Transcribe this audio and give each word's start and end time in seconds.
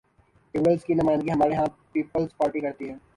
Liberals 0.53 0.83
کی 0.85 0.93
نمائندگی 0.93 1.31
ہمارے 1.31 1.53
ہاں 1.55 1.65
پیپلز 1.91 2.35
پارٹی 2.37 2.59
کرتی 2.59 2.89
ہے۔ 2.89 2.95